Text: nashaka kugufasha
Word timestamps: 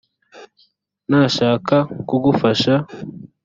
nashaka 1.09 1.75
kugufasha 2.07 2.73